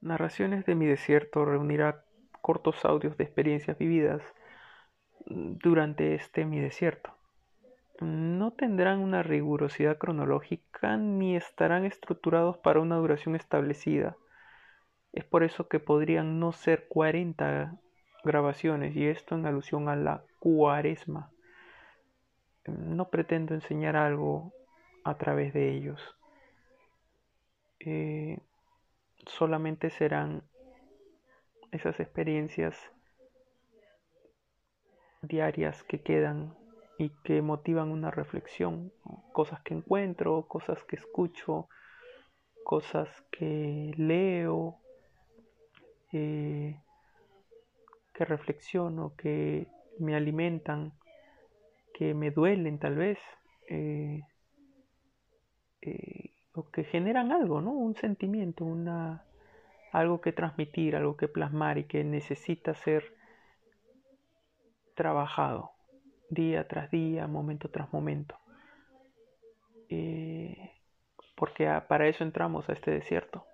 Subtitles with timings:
[0.00, 2.04] Narraciones de mi desierto reunirá
[2.40, 4.22] cortos audios de experiencias vividas
[5.26, 7.12] durante este mi desierto.
[8.00, 14.16] No tendrán una rigurosidad cronológica ni estarán estructurados para una duración establecida.
[15.12, 17.76] Es por eso que podrían no ser 40
[18.22, 21.32] grabaciones y esto en alusión a la cuaresma.
[22.66, 24.52] No pretendo enseñar algo
[25.04, 26.00] a través de ellos.
[27.80, 28.38] Eh,
[29.28, 30.42] solamente serán
[31.72, 32.76] esas experiencias
[35.22, 36.56] diarias que quedan
[36.98, 38.92] y que motivan una reflexión,
[39.32, 41.68] cosas que encuentro, cosas que escucho,
[42.64, 44.78] cosas que leo,
[46.12, 46.80] eh,
[48.14, 49.68] que reflexiono, que
[49.98, 50.92] me alimentan,
[51.94, 53.18] que me duelen tal vez,
[53.68, 54.22] eh,
[56.78, 57.72] que generan algo, ¿no?
[57.72, 59.24] Un sentimiento, una,
[59.90, 63.16] algo que transmitir, algo que plasmar y que necesita ser
[64.94, 65.72] trabajado
[66.30, 68.36] día tras día, momento tras momento.
[71.34, 73.44] porque para eso entramos a este desierto,